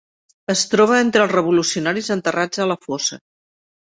[0.53, 3.21] Es troba entre els revolucionaris enterrats a la fossa.